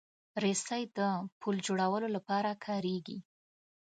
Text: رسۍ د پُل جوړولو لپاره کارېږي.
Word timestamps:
رسۍ 0.43 0.83
د 0.97 0.99
پُل 1.41 1.55
جوړولو 1.67 2.07
لپاره 2.15 2.51
کارېږي. 2.65 3.17